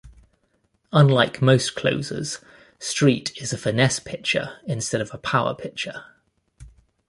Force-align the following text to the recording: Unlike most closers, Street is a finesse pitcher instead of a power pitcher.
Unlike 0.91 1.43
most 1.43 1.75
closers, 1.75 2.39
Street 2.79 3.33
is 3.37 3.53
a 3.53 3.57
finesse 3.59 3.99
pitcher 3.99 4.59
instead 4.65 4.99
of 4.99 5.13
a 5.13 5.19
power 5.19 5.53
pitcher. 5.53 6.05